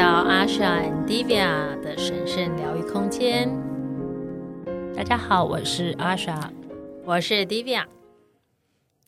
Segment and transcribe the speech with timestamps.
[0.00, 3.50] 到阿莎 and Divya 的神圣疗愈空间。
[4.96, 6.50] 大家好，我是阿莎，
[7.04, 7.84] 我是 Divya。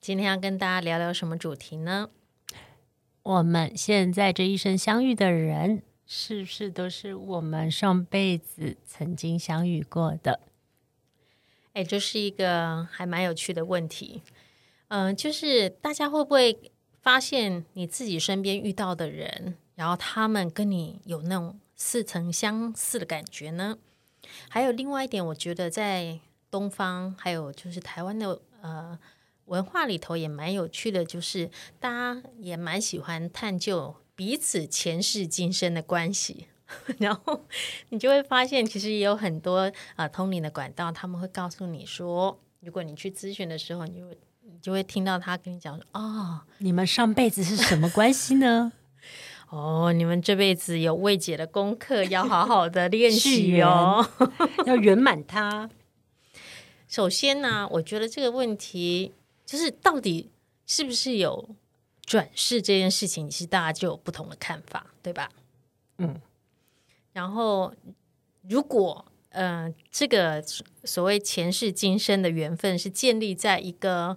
[0.03, 2.11] 今天要跟大家聊聊什么主题呢？
[3.23, 10.41] 我们现在这一生相遇的人，是不是都是我们上辈子曾经相遇过的？
[11.73, 14.21] 哎，这是一个还蛮有趣的问题。
[14.89, 16.71] 嗯、呃，就是大家会不会
[17.01, 23.77] 发现你自己身边遇到的人，然后他们跟你有那种似曾相识的感觉呢？
[24.49, 26.21] 还有另外一点，我觉得在
[26.53, 28.97] 东方，还有就是台湾的呃
[29.47, 31.51] 文化里头也蛮有趣的，就是
[31.81, 36.47] 大家也蛮喜欢探究彼此前世今生的关系。
[36.99, 37.45] 然后
[37.89, 39.63] 你就会发现，其实也有很多
[39.97, 44.07] 啊、呃、通灵的管道，他们会告诉你说，如果你去咨询的时候，你就
[44.43, 48.71] 你就会听到他跟你讲说，哦，你们上辈子是什么关系呢？
[49.53, 54.03] 哦，你们这辈子有未解的功课，要好好的练 习哦，
[54.65, 55.69] 要圆满它。
[56.89, 59.13] 首先呢，我觉得这个问题
[59.45, 60.31] 就是到底
[60.67, 61.51] 是不是有
[62.01, 65.29] 转世这件事情，其实大家就有不同的看法，对吧？
[65.99, 66.19] 嗯。
[67.13, 67.75] 然后，
[68.49, 70.43] 如果呃，这个
[70.85, 74.17] 所谓前世今生的缘分是建立在一个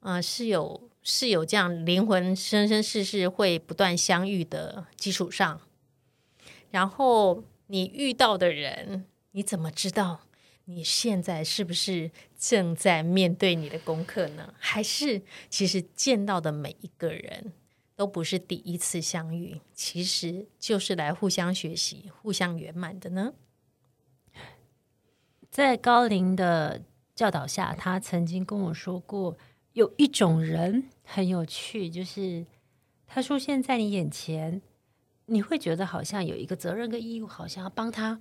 [0.00, 0.82] 呃是有。
[1.10, 5.58] 是有这样灵魂生生世世会不断相遇的基础上，
[6.70, 10.20] 然后你遇到的人，你怎么知道
[10.66, 14.52] 你现在是不是正在面对你的功课呢？
[14.58, 17.54] 还是其实见到的每一个人
[17.96, 23.32] 都不是第一次相遇，其实就是来互相学习、互相圆满的呢？
[25.50, 26.82] 在高龄的
[27.14, 29.38] 教导下，他曾经跟我说过。
[29.78, 32.44] 有一种人很有趣，就是
[33.06, 34.60] 他出现在你眼前，
[35.26, 38.18] 你会觉得好像有一个责任跟义务，好像要帮他。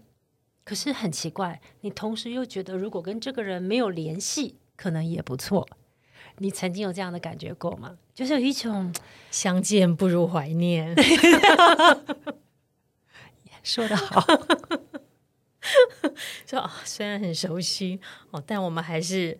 [0.63, 5.67] 可是很奇怪，你同时又觉得，如果跟这个人没有联系，可能也不错。
[6.37, 7.97] 你曾经有这样的感觉过吗？
[8.13, 8.93] 就是有一种
[9.31, 10.95] 相见不如怀念。
[13.63, 14.23] 说得好，
[16.45, 17.99] 说啊，虽然很熟悉
[18.29, 19.39] 哦，但我们还是。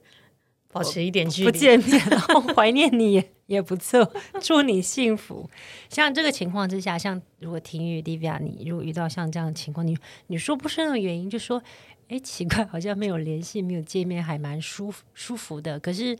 [0.71, 4.11] 保持一点距离，不见面，然后怀念你也也不错。
[4.41, 5.49] 祝你幸福。
[5.89, 9.97] 像这个情况之下，像如果婷雨、迪比亚，你如果遇到像这样的情况，你
[10.27, 11.61] 你说不是那种原因，就说，
[12.09, 15.79] 哎，奇怪，好像没有联系，没有见面，还蛮舒服舒服的。
[15.79, 16.17] 可是，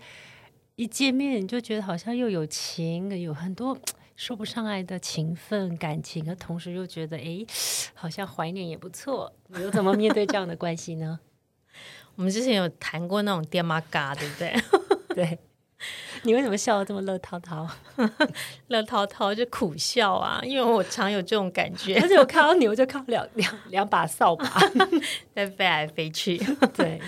[0.76, 3.78] 一见面你就觉得好像又有情，有很多
[4.16, 7.46] 说不上来的情分感情，而同时又觉得，哎，
[7.94, 9.32] 好像怀念也不错。
[9.48, 11.20] 你又怎么面对这样的关系呢？
[12.18, 14.64] 我们之前有谈过那种爹妈嘎， 对不对？
[15.16, 15.40] 对，
[16.24, 17.70] 你为什么笑得这么乐滔滔？
[18.70, 21.96] 乐滔滔就苦笑啊，因为我常有这种感觉。
[22.02, 24.46] 而且我看到你，我就看到两两两把扫把
[25.36, 26.38] 在飞来飞去。
[26.76, 27.00] 对，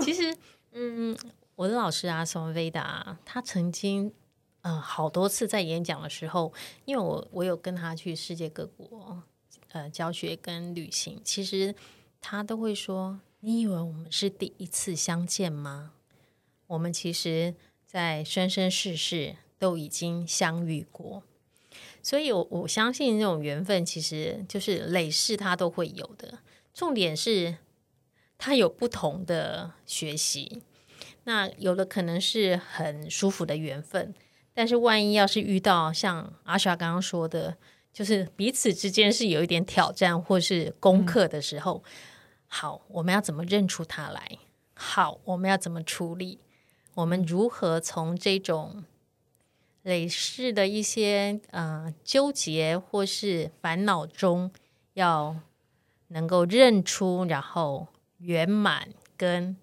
[0.00, 0.36] 其实，
[0.72, 1.16] 嗯，
[1.56, 4.12] 我的老师啊，松维达，他曾经，
[4.60, 6.52] 嗯、呃，好多次在演讲的时候，
[6.84, 9.22] 因为我我有跟他去世界各国，
[9.72, 11.74] 呃，教学跟旅行，其实
[12.20, 13.18] 他都会说。
[13.42, 15.92] 你以为我们是第一次相见吗？
[16.66, 17.54] 我们其实，
[17.86, 21.22] 在生生世世都已经相遇过，
[22.02, 26.40] 所以我我相信这种缘分其实就是累世，它都会有的。
[26.74, 27.56] 重点是，
[28.36, 30.62] 它有不同的学习。
[31.24, 34.14] 那有的可能是很舒服的缘分，
[34.52, 37.56] 但是万一要是遇到像阿莎刚刚说的，
[37.90, 41.82] 就是彼此之间是有一点挑战或是功课的时候。
[41.86, 41.90] 嗯
[42.52, 44.38] 好，我们要怎么认出他来？
[44.74, 46.40] 好，我们要怎么处理？
[46.94, 48.84] 我们如何从这种
[49.82, 54.50] 累世的一些呃纠结或是烦恼中，
[54.94, 55.36] 要
[56.08, 57.86] 能够认出，然后
[58.18, 59.56] 圆满跟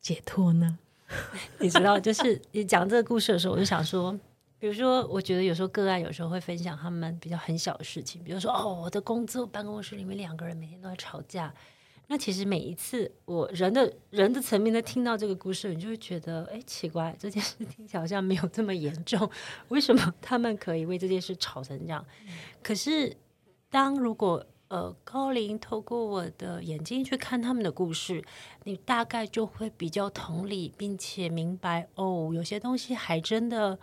[0.00, 0.78] 解脱呢？
[1.60, 4.18] 你知道，就是你讲这个故事的时候，我就想说。
[4.66, 11.54] 比如说，我觉得有时候个案有时候会分享他们比较很小的事情，比如说哦，我的工作办公室里面两个人每天都在吵架。
[12.08, 19.30] 那其实每一次我人的人的层面在听到这个故事，你就会觉得，哎，奇怪，这件事听起来好像没有这么严重，
[19.68, 22.04] 为什么他们可以为这件事吵成这样？
[22.26, 23.16] 嗯、 可是
[23.70, 28.20] 当如果呃高龄透过我的眼睛去看他们的故事，
[28.64, 33.78] 你大概就会比较同理，并且明白哦，有些东西还真的。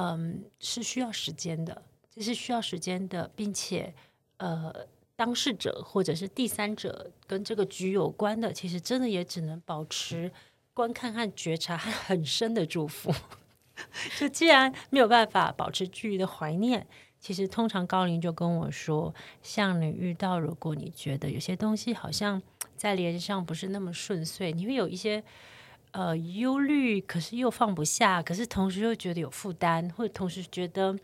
[0.00, 3.92] 嗯，是需要时间的，这是需要时间的，并且，
[4.36, 4.72] 呃，
[5.16, 10.30] 当事者或者是第三者跟这个局有关的，其实真的也只能保持
[10.72, 13.12] 观看和觉察和很深的祝福。
[14.16, 16.86] 就既然没有办法保持距离的怀念，
[17.18, 19.12] 其实通常高龄就跟我说，
[19.42, 22.40] 像你遇到，如果你觉得有些东西好像
[22.76, 25.24] 在连上不是那么顺遂，你会有一些
[25.98, 30.96] 呃忧虑，可是又放不下，可是同时又觉得有负担，或者同时觉得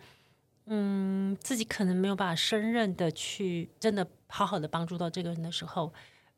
[0.67, 5.93] 嗯自己可能没有办法胜任的去真的好好的帮助到这个人的时候，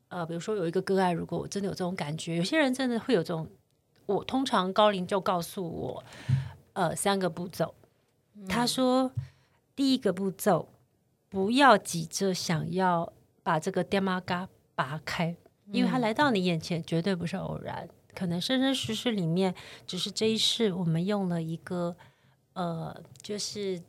[0.07, 3.47] 呃，比如说有一个个案，如果我真的有这种感觉，有些人真的会有这种，
[4.07, 6.03] 我通常高龄就告诉我，
[6.73, 7.75] 呃，三个步骤，
[8.49, 9.11] 他说。
[9.75, 10.69] 第一个步骤，
[11.29, 13.13] 不要急着想要
[13.43, 15.35] 把这个爹妈嘎拔开，
[15.71, 17.87] 因为他来到你眼前绝对不是偶然，
[18.17, 19.53] 可能生生世世里面，
[19.85, 21.95] 只是这一世我们用了一个
[22.53, 23.79] 呃，就是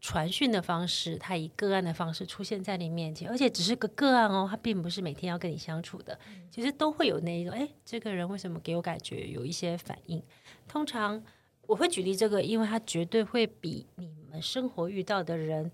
[0.00, 6.18] 传讯的方式，他以个案的方式出现在你面前，而且只是个个案哦，他并不是每天要跟你相处的，
[6.50, 10.22] 其实都会有那一种，哎，这个人为什么给我感觉有一些反应？
[10.68, 11.22] 通常。
[11.66, 15.70] 我会举例这个，因为他绝对会比你们生活遇到的人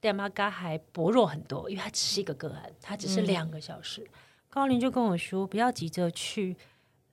[0.00, 4.00] 电玛嘎还薄弱很多，因为他只是一个个案，他只是两个小时。
[4.04, 4.08] 嗯、
[4.48, 6.56] 高林就跟我说，不要急着去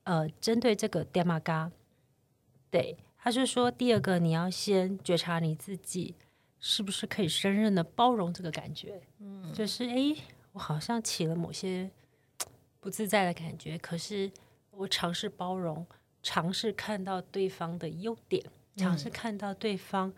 [0.04, 1.72] 呃针对这个电玛嘎，
[2.70, 6.16] 对，他是说第二个你要先觉察你自己
[6.60, 10.16] 是不是可以胜任的包容这个感觉，嗯，就是哎，
[10.54, 11.90] 我好像起了某些
[12.80, 14.32] 不自在的感觉，可是
[14.72, 15.86] 我尝试包容。
[16.24, 18.46] 尝试看到对方的优点，
[18.76, 20.14] 尝试看到对方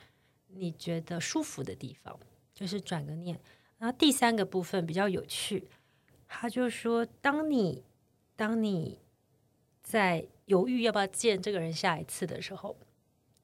[0.47, 3.39] 你觉得舒服的地方，嗯、就是转个念。
[3.77, 5.65] 然后第三个部分比较有趣，
[6.27, 7.85] 他就说：当你
[8.35, 8.99] 当你
[9.83, 12.75] 在犹豫要不要见这个人下一次的时候，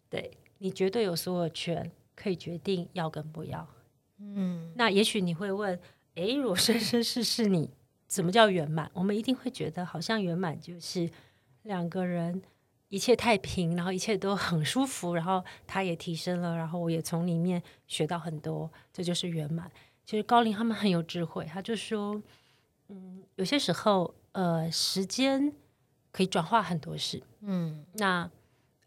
[0.10, 3.68] 对你绝对有所有权可以决定要跟不要。
[4.18, 5.80] 嗯，那也许你会问：
[6.16, 7.70] 诶，如果生生世世你
[8.08, 8.90] 怎么叫圆满？
[8.94, 11.08] 我们一定会觉得好像圆满就是。
[11.64, 12.42] 两个人
[12.88, 19.70] 一切太平，然后一切都很舒服，然后他也提升了，然后我也从里面学到很多，这就是圆满。
[20.06, 22.20] 其实高龄他们很有智慧，他就说，
[22.88, 25.54] 嗯，有些时候，呃，时间
[26.12, 28.30] 可以转化很多事，嗯，那，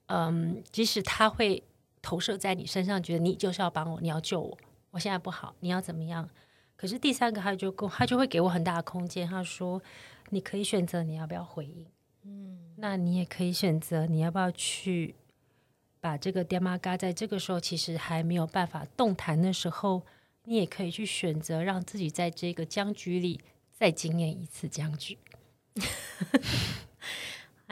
[0.07, 1.63] 嗯，即使他会
[2.01, 4.59] 投射在你身上，觉得你就是要帮我，你要救我，
[4.91, 6.29] 我现在不好，你要怎么样？
[6.77, 9.81] 可是第三个，他就他就会给我很大的空间，他说，
[10.31, 11.87] 你可以选择你要不要回应。
[12.25, 15.15] 嗯，那你也可以选择，你要不要去
[16.01, 20.03] 把这个爹妈嘎在这个时候其实还没有办法动弹的时候，
[20.45, 23.41] 你也可以去选择让自己在这个僵局里
[23.71, 25.17] 再经验一次僵局。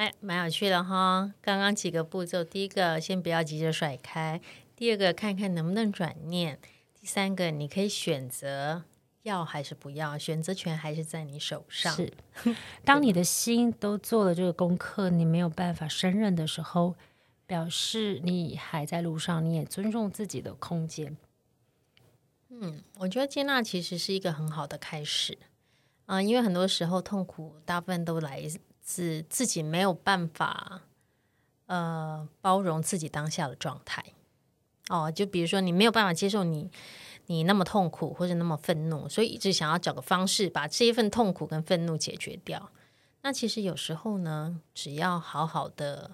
[0.00, 1.30] 哎，蛮有趣的哈！
[1.42, 4.40] 刚刚几个步骤，第一个先不要急着甩开，
[4.74, 6.58] 第二个看看能不能转念，
[6.98, 8.84] 第三个你可以选择。
[9.24, 11.94] 要还是不要，选择权还是在你手上。
[11.94, 12.10] 是，
[12.82, 16.94] 当你的心都做了这个功课，你没有办法胜任的时候，
[17.46, 21.14] 表示你还在路上，你也尊重自己的空间。
[22.48, 25.36] 嗯，我觉得接纳其实是一个很好的开始
[26.06, 28.42] 啊，呃，因为很多时候痛苦大部分都来
[28.90, 30.82] 是自己没有办法
[31.66, 34.04] 呃包容自己当下的状态。
[34.88, 36.70] 哦，就比如说你没有办法接受你。
[37.26, 42.72] 你那么痛苦或者那么愤怒，所以一直想要找个方式把这一份痛苦跟愤怒解决掉。
[43.22, 46.10] 那其实有时候呢，只要好好的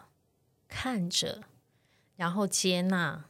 [0.69, 1.44] 看着，
[2.17, 3.24] 然后接纳，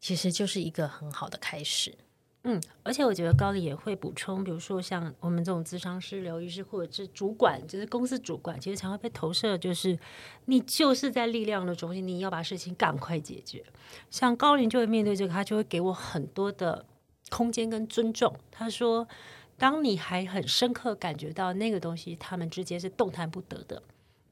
[0.00, 1.96] 其实就是一个很好的开始。
[2.44, 9.98] 嗯，而且我觉得高灵也会补充，比如说像我们这种咨商师、疗愈师或者是主管，就是公司主管，其实常会被投射，就是
[10.46, 13.62] 你就是在力量的中心，你要把事情赶快解决。
[14.08, 16.86] 像高龄就会面对这个，他就会给我很多的
[17.28, 18.32] 空间跟尊重。
[18.52, 19.06] 他说，
[19.58, 23.82] 当你还很深刻感觉到那个东西，他们之间是动弹不得的，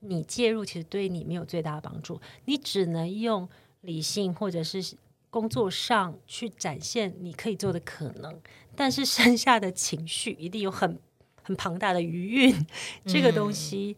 [0.01, 3.47] 你介入其实对你没有最大的帮助，你只能用
[3.81, 4.97] 理性或者是。
[5.31, 8.41] 工作上去展现你可以做的可能，
[8.75, 10.99] 但是剩下的情绪一定有很
[11.43, 12.67] 很庞大的余韵。
[13.07, 13.97] 这个东西，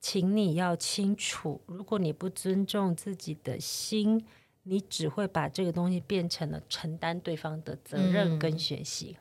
[0.00, 1.60] 请你要清楚。
[1.66, 4.24] 如果你不尊重自己的心，
[4.64, 9.16] 你只会把这个东西变成了承担对方的责任跟学习。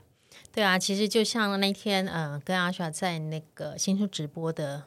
[0.51, 4.85] 对啊，其实就像那天，嗯、呃，跟阿莎在那个新书直播的。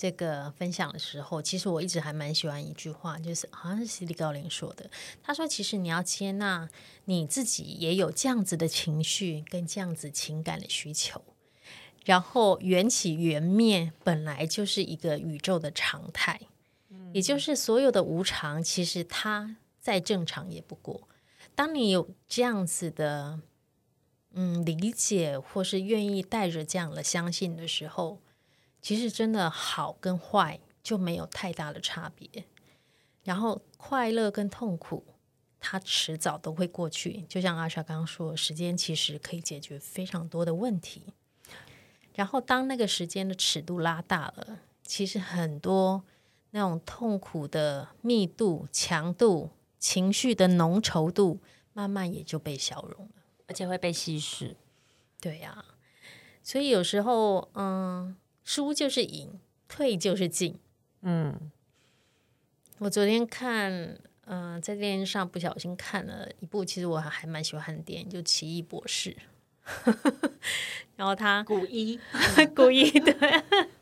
[0.00, 4.90] 这个分享的时候，其实我一直还蛮喜欢一句话，就是好像是西里高林说的。
[5.22, 6.70] 他说：“其实你要接纳
[7.04, 11.22] 你自己也有这样子的情绪跟这样子情感的需求，
[12.06, 16.40] 然后缘起缘灭本来就是一个宇宙的常态，
[17.12, 21.06] 也就是所有的无常，其实它再正常也不过。
[21.54, 23.38] 当你有这样子的
[24.32, 28.22] 嗯理解，或是愿意带着这样的相信的时候。”
[28.80, 32.28] 其实真的好跟坏就没有太大的差别，
[33.24, 35.04] 然后快乐跟痛苦
[35.58, 37.22] 它迟早都会过去。
[37.28, 41.12] 就像阿莎刚刚说，时间其实可以解决非常多的问题。
[42.14, 46.02] 然后，当那个时间的尺度拉大了，其实很多
[46.50, 51.40] 那种痛苦的密度、强度、情绪的浓稠度，
[51.72, 54.56] 慢慢也就被消融了，而且会被稀释。
[55.20, 55.64] 对呀、啊，
[56.42, 60.58] 所以有时候，嗯，输就是赢，退就是进。
[61.02, 61.50] 嗯，
[62.78, 63.98] 我昨天看。
[64.32, 69.16] 嗯、呃，在电视上不小心看了一部，其实我还还蛮喜欢的电影，就《奇异博士》。
[70.94, 71.98] 然后他古一，
[72.54, 73.12] 古一，对，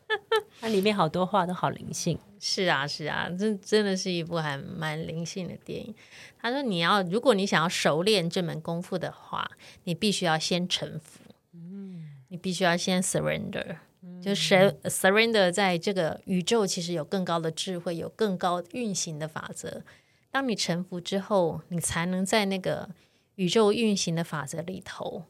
[0.58, 2.18] 它里面好多话都好灵性。
[2.40, 5.94] 是啊，是啊，这真的是一部还蛮灵性的电影。
[6.40, 9.50] 他说：“你要，如果你想要熟练这门功夫的话，
[9.84, 11.20] 你必须要先臣服。
[11.52, 13.76] 嗯，你必须要先 surrender，嗯，
[14.20, 19.82] 就 surrender 在这个宇宙，其实有更高的智慧，有更高运行的法则。”
[20.30, 22.90] 当你臣服之后，你才能在那个
[23.36, 25.24] 宇宙运行的法则里头，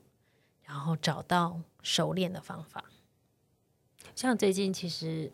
[0.65, 2.85] 然后找到熟练的方法。
[4.17, 5.31] 像最近，其实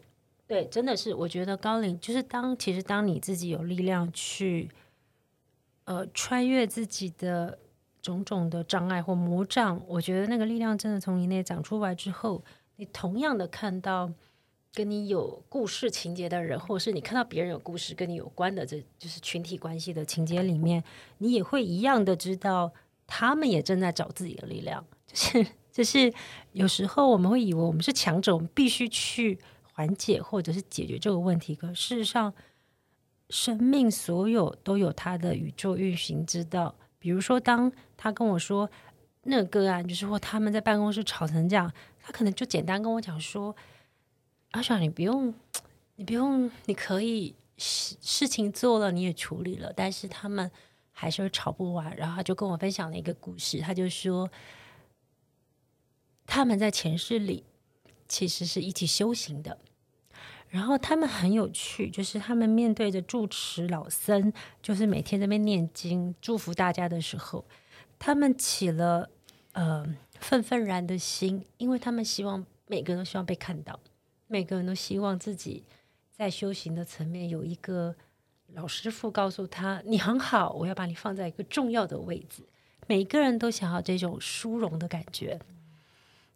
[0.46, 4.70] 对，真的是我觉得高龄就是当其实当你自己有力量去
[5.84, 7.58] 呃穿越自己的
[8.02, 12.44] 种种的障碍或魔障，我觉得那个力量真的从你内长出来之后，
[12.76, 14.12] 你同样的看到。
[14.76, 20.82] 跟你有故事情节的人，或者是你看到别人有故事跟你有关的，这就是群体关系的情节里面，
[21.18, 22.72] 你也会一样的知道，
[23.06, 24.84] 他们也正在找自己的力量。
[25.06, 26.12] 就是，就是
[26.50, 31.54] 有时候我们会以为我们是强者，我们必须去缓解或者是解决这个问题。
[31.54, 32.34] 可事实上，
[33.30, 36.74] 生命所有都有它的宇宙运行之道。
[36.98, 38.68] 比如说，当他跟我说
[39.22, 41.72] 那个个案，就是说他们在办公室吵成这样，
[42.04, 43.56] 他可能就简单跟我讲说。
[44.50, 45.34] 阿爽，你不用，
[45.96, 50.49] 你不用，你可以事事情做了，你也处理了，但是他们
[50.92, 51.96] 还是会吵不完。
[51.96, 54.30] 然后他就跟我分享了一个故事，他就说
[56.25, 57.42] 他们在前世里
[58.06, 59.58] 其实是一起修行的，
[60.46, 64.32] 然后他们很有趣，就是他们面对着住持老僧，
[64.62, 67.44] 就是每天在那边念经祝福大家的时候，
[67.99, 69.11] 他们起了
[69.50, 69.84] 呃
[70.26, 73.78] 愤愤然的心，因为他们希望每个人都希望被看到。
[74.26, 75.64] 每个人都希望自己
[76.10, 77.94] 在修行的层面有一个
[78.54, 82.42] 老师傅告诉他：“你很好，我要把你放在一个重要的位置。”
[82.88, 85.38] 每个人都想要这种殊荣的感觉。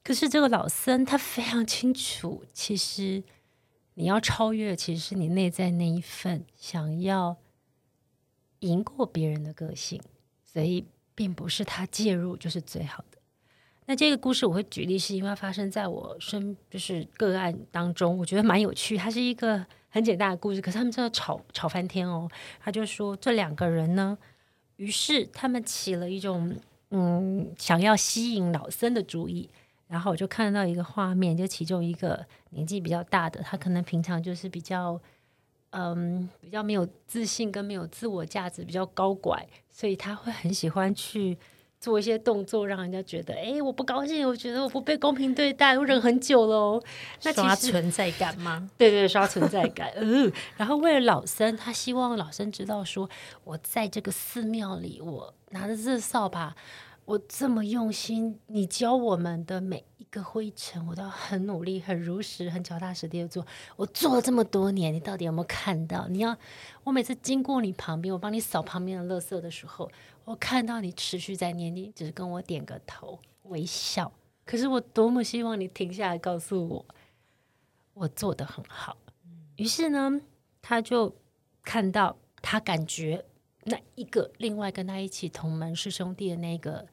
[0.04, 3.24] 可是这个老僧他非常清楚，其实
[3.94, 7.38] 你要超越，其实是你内在那一份想要
[8.60, 9.98] 赢过别人的个性，
[10.44, 13.17] 所以并不是他介入就是最好的。
[13.90, 18.98] 那这个故事我会举例，是因为发生在我身，就是个案当中，我觉得蛮有趣。
[18.98, 22.28] 它是一个很简单的故事，可是他们真的吵吵翻天哦。
[22.60, 24.18] 他就说这两个人呢，
[24.76, 26.54] 于是他们起了一种
[26.90, 29.48] 嗯想要吸引老僧的主意。
[29.86, 35.00] 然后我就看到一个画面，就其中一个年纪比较大的，他可能平常就是比较
[35.70, 41.38] 嗯比较没有自信跟没有自我价值，比较高拐，所以他会很喜欢去。
[41.80, 46.82] 做一些动作，让人家觉得，哎，我不高兴，我觉得我不被公平对待，我忍很久了哦。
[47.22, 48.68] 那刷存在感吗？
[48.76, 49.92] 对对，刷存在感。
[49.96, 53.08] 嗯，然后为了老僧，他希望老僧知道说，
[53.44, 56.54] 我在这个寺庙里，我拿着这扫把。
[57.04, 63.46] 我这么用心，你教我们的每一个灰尘，我都很努力、很如实、很脚踏实地的做。
[63.76, 66.06] 我做了这么多年，你到底有没有看到？
[66.08, 66.36] 你要
[66.84, 69.90] 我每次经过你旁边，我帮你扫旁边的垃圾的时候，
[70.28, 74.12] 我看到你持续在念，你只是跟我点个头微笑。
[74.44, 76.86] 可是我多么希望你停下来告诉我，
[77.94, 78.98] 我做得很好。
[79.56, 80.20] 于是呢，
[80.60, 81.16] 他就
[81.62, 83.24] 看到他感觉
[83.64, 86.86] 那一个另外跟他一起同门师兄弟的那个。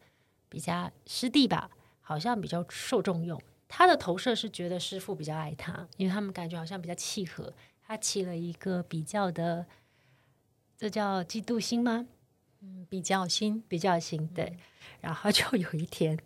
[0.48, 3.38] 比较师弟吧，好像比较受重用。
[3.68, 7.52] 他的投射是觉得师傅比较爱他，因为他们感觉好像比较契合。
[7.86, 9.66] 他起了一个比较的，
[10.78, 12.08] 这叫嫉妒心吗？
[12.66, 14.26] 嗯，比较新，比较新。
[14.30, 14.58] 对。
[15.00, 16.18] 然后就有一天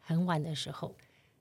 [0.00, 0.96] 很晚的时候，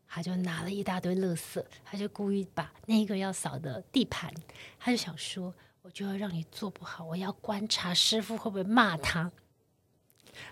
[0.07, 4.31] 他就拿了一大堆垃圾，他就故意把那个要扫的地盘，
[4.77, 9.31] 他就想说，我就要让你做不好，我要观察师傅会不会骂他。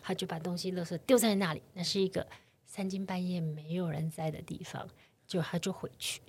[0.02, 2.26] 他就把东西、垃圾丢在那里，那是一个
[2.66, 4.88] 三更半夜没有人在的地方，
[5.28, 6.22] 就他就回去。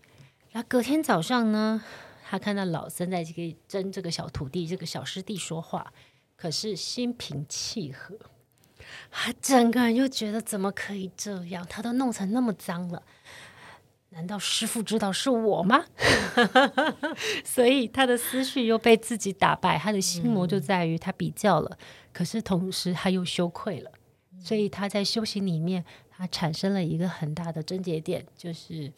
[0.51, 1.83] 然后隔天早上呢，
[2.25, 5.93] 他看到老僧在这个跟这个小徒弟、这个小师弟说话，
[6.45, 8.15] 可是心平气和。
[9.11, 11.65] 他整个人就觉得怎么可以这样？
[11.71, 13.03] 他都弄成那么脏了。
[14.11, 15.87] 难道师傅知道是我吗？
[17.47, 23.91] 所以他的思绪又被自己打败，他的心魔就在于他比较了，嗯、可是同时他又羞愧了，
[24.39, 28.93] 所以他在修行里面，他产生了一个很大的症结点，就是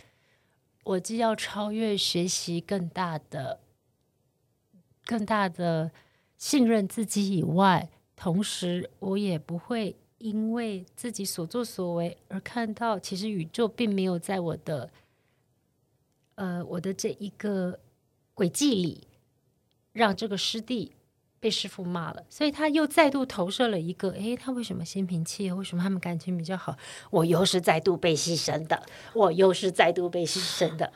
[0.82, 3.60] 我既要超越学习更大的、
[5.04, 5.92] 更大的
[6.38, 14.90] 信任自己以外，同时我也不会因为自己所作所为而看到，其实宇宙并没有在我的。
[16.36, 17.80] 呃，我的这一个
[18.34, 19.08] 轨迹里，
[19.94, 20.92] 让这个师弟
[21.40, 25.56] 被师父骂了，所以他又再度投射了一个：诶，他为什么心平气和？
[25.56, 26.76] 为什么他们感情比较好？
[27.10, 28.82] 我又是再度被牺牲的，
[29.14, 30.92] 我又是再度被牺牲的。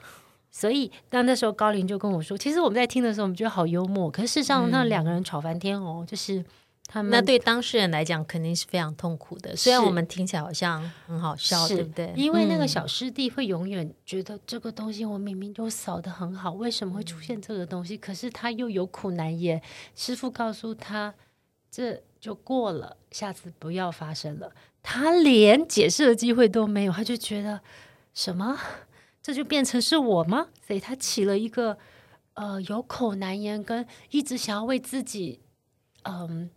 [0.51, 4.11] 所以，当那时候高林就跟我说，其实我们在听的时候，我们觉得好幽默。
[4.11, 6.45] 可是事实上，那两个人吵翻天哦，就是。
[6.93, 12.13] 他们那对当事人来讲肯定是非常痛苦的，虽然我们听起来好像很好笑，对不对？
[12.17, 17.97] 因为那个小师弟会永远觉得这个东西我明明就扫的很好，为什么会出现这个东西？
[17.97, 19.63] 可是他又有苦难言。
[19.95, 21.15] 师傅告诉他，
[21.71, 24.51] 这就过了，下次不要发生了。
[24.83, 27.61] 他连解释的机会都没有，他就觉得
[28.13, 28.59] 什么？
[29.23, 30.49] 这就变成是我吗？
[30.67, 31.79] 所以他起了一个
[32.35, 35.41] 呃有口难言，跟一直想要为自己
[36.05, 36.51] 嗯。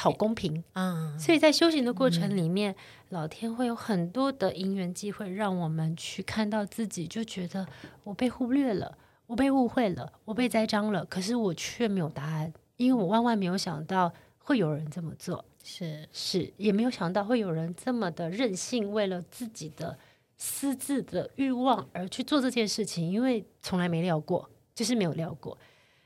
[0.00, 1.12] 讨公平啊！
[1.12, 2.76] 嗯、所以在修行的过程里面，嗯、
[3.08, 7.66] 老天会有很多的因缘机会，让我们去看到自己，就觉得
[8.04, 8.96] 我被忽略了，
[9.26, 11.04] 我被误会了，我被栽赃了。
[11.04, 19.98] 可是我却没有答案，因为我万万没有想到会有人这么做，是是，也没有想到会有人这么的任性，为了自己的
[20.38, 25.58] 私自的欲望而去做这件事情，因为从来没聊过，就是没有聊过。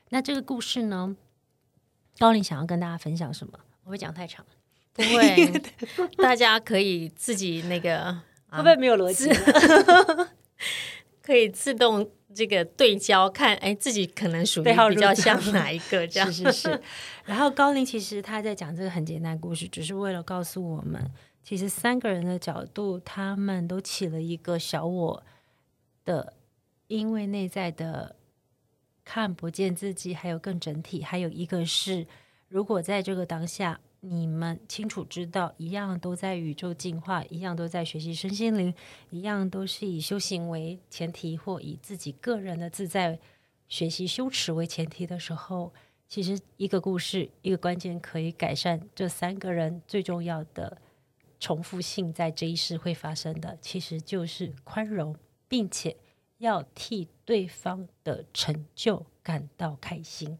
[0.09, 1.15] 那这个故事呢，
[2.17, 3.59] 高林想要跟大家分享什么？
[3.83, 4.45] 我会讲太长，
[4.93, 5.51] 不会，
[6.17, 8.11] 大家可以自己那个，
[8.49, 9.29] 会不会没有逻辑？
[11.21, 16.05] 可以自动这个对焦看，哎，自己可能属于比较像哪一个？
[16.07, 16.81] 这样是是是。
[17.23, 21.09] 然后高林其实他在讲这个很简单的故事，只是为了告诉我们，
[21.43, 25.23] 其实三个人的角度，他们都起了一个小我
[26.05, 26.33] 的，
[26.87, 28.15] 因为内在的
[29.03, 32.07] 看不见自己，还有更整体，还有一个是。
[32.47, 38.73] 如果在这个当下，你们清楚知道，一样都在宇宙进化，一样都在学习身心灵，
[39.09, 43.19] 一样都是以修行为前提，或以自己个人的自在
[43.67, 45.73] 学习修持为前提的时候，
[46.07, 50.77] 其实一个故事，一个关键可以改善这三个人最重要的
[51.43, 55.13] 重复性，在这一世会发生的，其实就是宽容，
[55.49, 55.97] 并且
[56.37, 60.39] 要替对方的成就感到开心。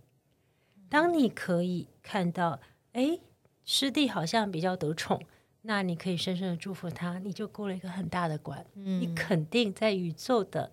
[0.87, 2.61] 当你可以看到，
[2.93, 3.19] 哎，
[3.65, 5.21] 师弟好像比较得宠，
[5.63, 8.65] 那你可以深深的祝福他，你就过了一个很大的关。
[8.75, 10.71] 嗯，你肯定在宇宙的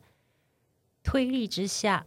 [1.03, 2.07] 推力之下，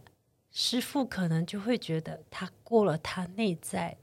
[0.50, 3.98] 师傅可能就会觉得他过了他内在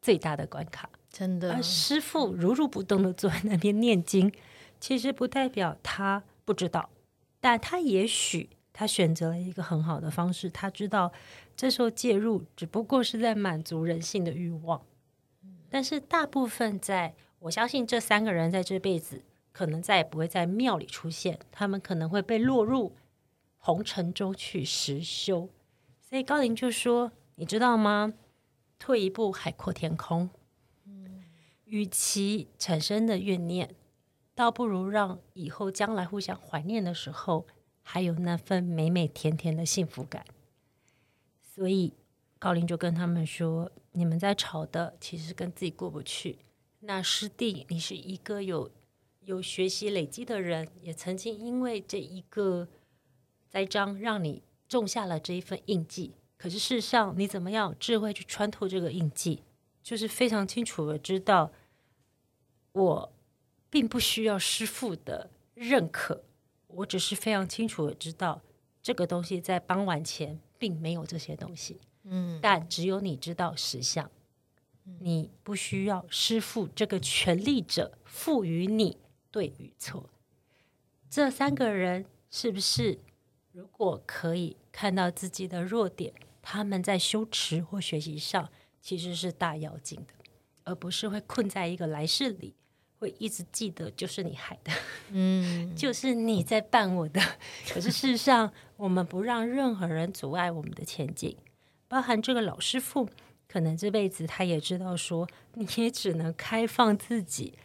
[0.00, 0.88] 最大的关卡。
[1.12, 4.32] 真的，而师傅如如不动的坐在那边念经，
[4.80, 6.88] 其实不代表他不知道，
[7.38, 11.12] 但他也许他选择了一个很好的方式，他知道。
[11.54, 14.80] 这时候介入只不过是在满足人性的欲望，
[15.68, 19.22] 但是大部分在我相信这三个人在这辈子
[19.52, 22.96] 可能再也不会在庙里出现，他们可能会被落入
[23.58, 25.50] 红尘中去实修。
[26.00, 28.14] 所以高林就说：“你知道吗？
[28.78, 30.30] 退一步海阔天空。
[31.72, 33.74] 与其产生的怨念，
[34.34, 37.46] 倒不如让以后将来互相怀念的时候，
[37.82, 40.22] 还有那份美美甜甜的幸福感。”
[41.40, 41.94] 所以
[42.38, 46.40] 高林就跟他们说：“你们在吵的，其实跟自己过不去。
[46.80, 48.70] 那师弟，你是一个有
[49.20, 52.68] 有学习累积的人，也曾经因为这一个
[53.48, 56.12] 栽赃，让你种下了这一份印记。
[56.36, 59.42] 可是事实上，你怎么样智慧去穿透这个印记，
[59.82, 61.50] 就是非常清楚的知道，
[62.72, 63.12] 我
[63.70, 66.24] 并不需要师傅的认可，
[66.66, 68.42] 我只是非常清楚的知道
[68.82, 74.08] 这个东西在傍晚前。”并没有这些东西，嗯，但只有你知道实相，
[74.84, 78.96] 嗯、你不需要师傅这个权力者赋予你
[79.32, 80.08] 对与错。
[81.10, 83.00] 这三个人是不是
[83.50, 88.48] 如果可以看到自己的弱点，他们在修持或学习上
[88.80, 90.14] 其实是大要紧的，
[90.62, 92.54] 而不是会困在一个来世里。
[93.02, 94.72] 会一直记得，就是你害的，
[95.10, 97.20] 嗯，就是你在办我的。
[97.68, 101.36] 可是事实上，我们不让任何人阻碍我们的前进，
[101.88, 103.08] 包含这个老师傅，
[103.48, 107.58] 可能这辈子他也知道说，你也只能开放自己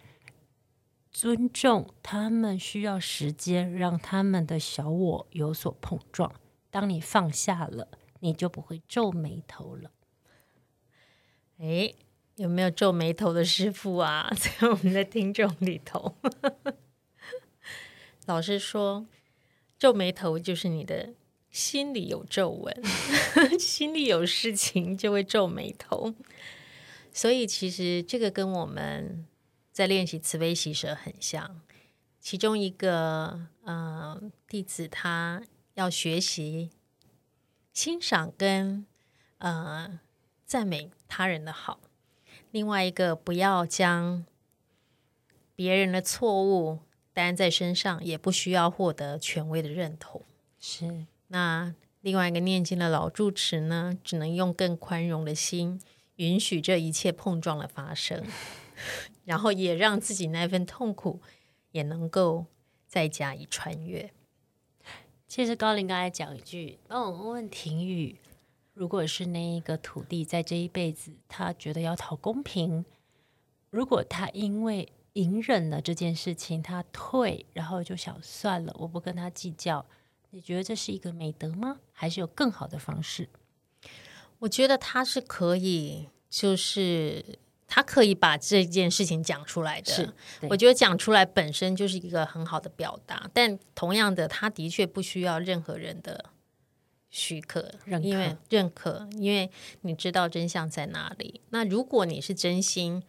[1.11, 6.33] 尊重他们需要时间，让他们的小我有所碰撞。
[6.71, 7.87] 当你放下了，
[8.21, 9.91] 你就不会皱眉头了。
[11.59, 11.93] 哎，
[12.37, 14.31] 有没有皱眉头的师傅啊？
[14.37, 16.15] 在我们的听众里头，
[18.25, 19.05] 老师说，
[19.77, 21.13] 皱眉头就是你的
[21.49, 22.81] 心里有皱纹，
[23.59, 26.13] 心里有事情就会皱眉头。
[27.11, 29.25] 所以，其实这个跟我们
[29.71, 31.61] 在练习慈悲喜舍很像。
[32.19, 35.41] 其中一个，呃，弟子他
[35.73, 36.69] 要学习
[37.73, 38.85] 欣赏跟
[39.39, 39.99] 呃
[40.45, 41.79] 赞美他人的好；
[42.57, 44.25] 另外一个，不要将
[45.55, 46.79] 别人的错误
[47.13, 50.23] 担在身上，也不需要获得权威的认同。
[50.59, 51.05] 是。
[51.27, 55.79] 那另外一个念经的老住持呢，只能用更宽容的心。
[56.15, 58.25] 允许这一切碰撞的发生，
[59.23, 61.21] 然后也让自己那份痛苦
[61.73, 62.47] 也能够
[62.87, 64.11] 再加以穿越。
[65.27, 68.17] 其实高林刚才讲一句，帮我问问婷雨，
[68.77, 72.85] 如果是那一个土地在这一辈子，他觉得要讨公平，
[73.71, 79.83] 如果他因为隐忍了这件事情，他退，然后就想算了，我不跟他计较，
[80.29, 81.79] 你觉得这是一个美德吗？
[81.91, 83.27] 还是有更好的方式？
[84.37, 89.91] 我觉得他是可以，就是他可以把这件事情讲出来的。
[89.91, 90.13] 是，
[90.51, 93.27] 我觉得讲出来本身就是一个很好的表达。
[93.33, 96.25] 但同样的，他的确不需要任何人的
[97.09, 99.49] 许可，认可，因为认可，因为
[99.81, 101.41] 你知道真相在哪里。
[101.49, 103.03] 那如果你是真心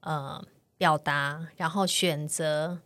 [0.00, 0.44] 呃
[0.76, 2.80] 表达，然后选择。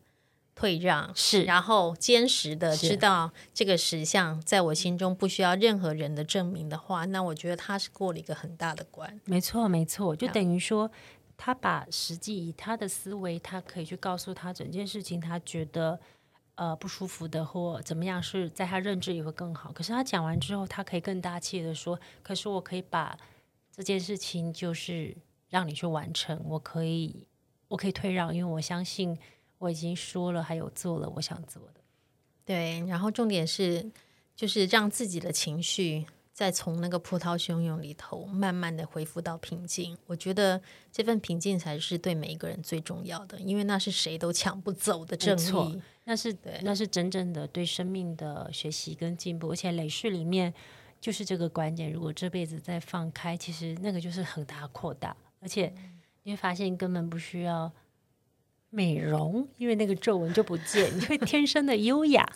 [0.59, 9.21] 退让是，然后坚实的知道这个实相在我心中不需要任何人的证明的话，那我觉得他是过了一个很大的关。
[9.27, 10.91] 没错，没错，就等于说
[11.37, 16.01] 他把实际以他的思维，他可以去告诉他整件事情，他觉得
[16.57, 19.73] 呃不舒服的或怎么样，是在他认知也会更好。
[19.73, 23.19] 可是他讲完之后，他可以更大气的说：“可是我可以把
[23.71, 25.17] 这件事情就是
[25.49, 27.27] 让你去完成，我可以，
[27.69, 29.17] 我可以退让，因为我相信。”
[29.59, 31.81] 我已经说了，还有做了我想做的。
[32.45, 33.91] 对，然后重点是，
[34.37, 39.97] 就是让自己的情绪再从那个波涛汹涌里头，慢慢的恢复到平静。
[40.09, 40.61] 我觉得
[40.93, 45.35] 这份平静才是对每一个人最重要的，因为那是谁都抢不走的正
[45.67, 45.81] 义。
[46.07, 49.51] 那是对，那是真正的对生命的学习跟进步。
[49.51, 50.53] 而且累世里面
[51.01, 51.93] 就是这个关键。
[51.93, 55.73] 如果这辈子再放开，其实那个就是很大扩大，而且
[56.23, 57.71] 你会发现根本不需要。
[58.69, 62.29] 美容，因为那个皱纹就不见，你会天生的优雅。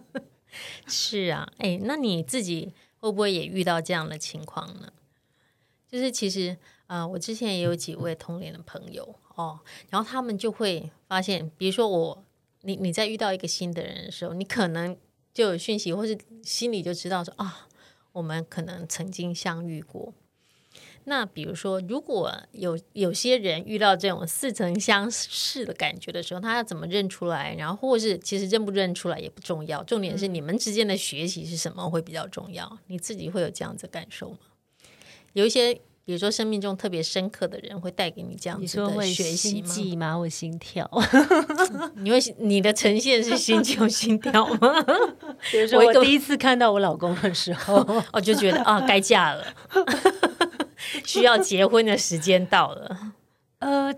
[0.88, 4.92] 是啊，哎，那你自己会不会也遇到这样的情况呢？
[5.86, 6.56] 就是其实，
[6.88, 12.24] 呃，我之前也有几位同龄的朋友哦，然后他们就会发现，比如说我，
[12.62, 14.96] 你你在遇到一个新的人的时候，你可能
[15.34, 17.68] 就有讯息，或是心里就知道说啊，
[18.12, 20.12] 我们可能曾经相遇过。
[21.04, 27.52] 那比如说，如果有有些人遇到这种似曾相识的感觉的时候，他要怎么认出来？
[27.56, 32.78] 然后，或是其实认不认出来也不重要，重点是你们之间的学习是什么会比较重要。
[32.86, 34.38] 你自己会有这样子感受吗？
[35.32, 40.18] 有一些，比如说生命中特别深刻的人，会带给你这样子的学习吗？
[40.18, 40.90] 我心跳，
[41.96, 44.84] 你会你的呈现是心跳心跳吗？
[45.50, 47.76] 比如说我第一次看到我老公的时候，
[48.12, 49.46] 我 就觉得啊，该嫁了。
[51.06, 53.12] 需要结婚的时间到了，
[53.60, 53.94] 呃，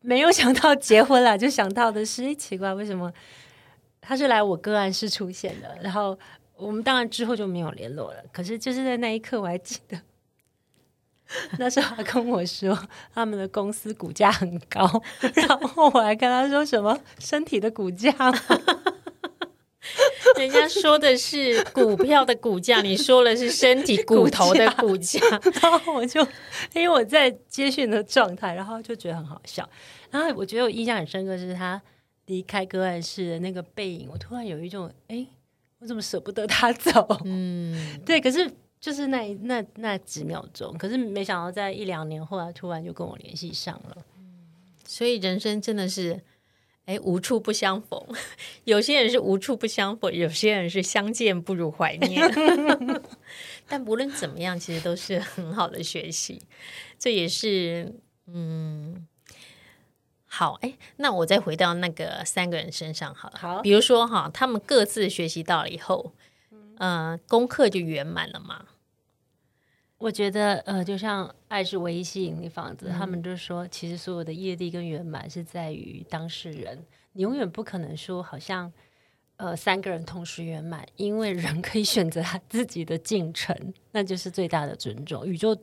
[0.00, 3.12] 没有想到结婚了，就想到的是，奇怪，为什么
[4.00, 5.76] 他是来我个案室出现的？
[5.82, 6.16] 然后
[6.56, 8.22] 我们当然之后就没有联络了。
[8.32, 10.00] 可是就是在那一刻，我还记得，
[11.58, 12.78] 那时候他跟我说，
[13.14, 14.86] 他们的公司股价很高，
[15.34, 18.12] 然后我还跟他说什么身体的股价。
[20.38, 25.20] 人家说的是股票的股价，你说的是身体骨头的股价，
[25.60, 26.20] 然后我就
[26.72, 29.68] 因为我在接训的状态，然后就觉得很好笑。
[30.10, 31.80] 然后我觉得我印象很深刻，是他
[32.26, 35.26] 离开个案室的那个背影，我突然有一种哎，
[35.80, 37.20] 我怎么舍不得他走？
[37.24, 38.20] 嗯，对。
[38.20, 38.50] 可是
[38.82, 43.96] 就是那那那几秒钟，可是没想到在一两年后，他突然就跟我联系上了。
[44.84, 46.20] 所以人生真的是。
[46.84, 47.96] 哎，无处不相逢。
[48.64, 52.20] 有些人是无处不相逢，有些人是相见不如怀念。
[53.68, 56.42] 但不论怎么样，其实都是很好的学习。
[56.98, 57.94] 这也是
[58.26, 59.06] 嗯，
[60.26, 60.54] 好。
[60.62, 63.38] 哎，那我再回到那个三个人身上好了。
[63.38, 66.12] 好，比如说哈，他们各自学习到了以后，
[66.50, 68.66] 嗯、呃，功课就圆满了嘛。
[70.02, 76.76] 我觉得呃，就像爱是唯一吸引力法则，嗯、他们就说，其实所有的业力跟圆满是在于当事人，
[77.12, 78.72] 你永远不可能说好像
[79.36, 83.56] 呃三个人同时圆满，因为人可以选择他自己的进程，
[83.92, 85.24] 那就是最大的尊重。
[85.24, 85.56] 宇宙，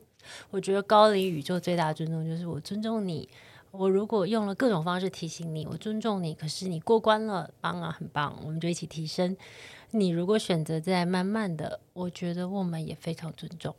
[0.48, 3.28] 我觉得高龄宇宙最大的尊重就是我尊重你。
[3.72, 9.36] 我如果用了各种方式提醒你，我尊重你，可是你过关了，棒啊，很棒，我们就一起提升。
[9.90, 13.76] 你如果选择在慢慢的，我觉得我们也非常尊重。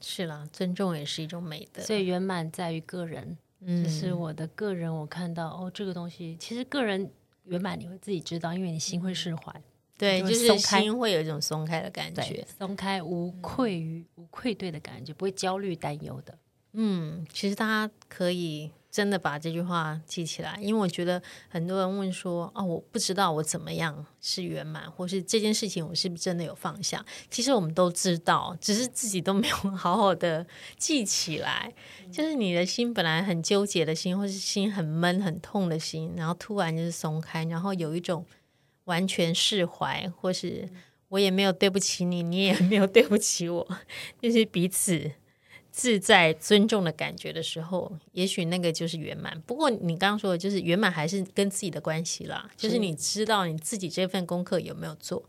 [0.00, 1.82] 是啦，尊重也是一种美德。
[1.82, 4.94] 所以圆满在于个人，嗯，就是我的个人。
[4.94, 7.10] 我看到哦，这个东西其实个人
[7.44, 9.62] 圆满你会自己知道，因为你心会释怀，
[9.98, 16.38] 对，就，就是心会有一种松开的感觉，松开无愧于、嗯、无愧对的感觉，不会焦虑担忧的。
[16.72, 18.70] 嗯，其实大家可以。
[18.96, 30.46] 真的把这句话记起来，因为我觉得很多人问说：“哦，我不知道我怎么样是圆满，或是这件事情我是不是真的有放下？”其实我们都知道，只是自己都没有 好好的
[30.78, 31.70] 记起来。
[32.10, 38.24] 就是你的心本来很纠结的心，或是心很闷、很痛的心，然后突然就是松开，然后有一种
[38.84, 40.66] 完全释怀，或是
[41.08, 43.68] 我也没有对不起你，你也没有 对不起我，
[44.22, 45.12] 就是彼此。
[45.76, 49.38] 自在尊重的感觉的时候，也许那个就是圆满。
[49.42, 55.22] 不过你刚刚说的，就是圆满还是跟自己的关系啦，就是你知道你自己这份功课有没有做。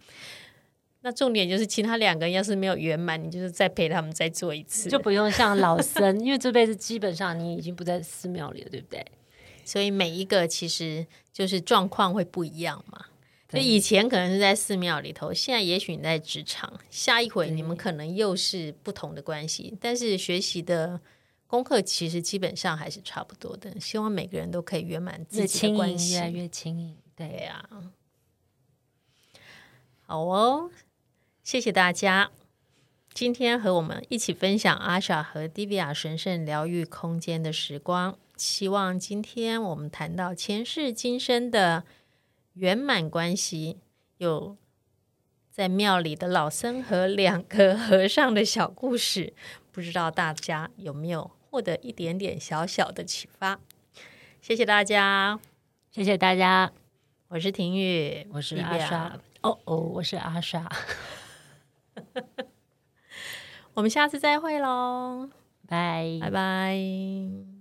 [1.01, 9.05] 那重点就是其他两个人要是没有圆满，你就是再陪他们再做一次，就不用像老僧，因为这辈子基本上你已经不在寺庙里了，对不对？
[9.65, 13.07] 所以每一个其实就是状况会不一样嘛。
[13.49, 19.77] 就以前可能是在寺庙里头，现在也许你在职场，下一回你们可能又是不同的关系。
[19.79, 20.99] 但是学习的
[21.47, 23.79] 功课其实基本上还是差不多的。
[23.79, 26.97] 希望每个人都可以圆满自己的关系，越来越轻盈。
[27.15, 27.89] 对呀、啊，
[30.05, 30.69] 好哦，
[31.41, 32.29] 谢谢大家
[33.13, 38.19] 今天和我们一起分享阿莎和 Divya 神圣疗愈空间的时光。
[38.35, 41.85] 希望今天我们谈到前世今生的。
[42.57, 43.77] 圆满关系，
[44.17, 44.57] 有
[45.51, 49.33] 在庙里的老僧和两个和尚的小故事，
[49.71, 53.59] 不知道大家有没有获得一点点小小的启发？
[54.41, 55.39] 谢谢大家，
[55.91, 56.71] 谢谢大家。
[57.27, 59.19] 我是婷玉，我是阿莎。
[59.41, 60.67] 哦哦，我是阿莎。
[63.75, 65.29] 我们下次再会喽，
[65.67, 67.56] 拜拜拜。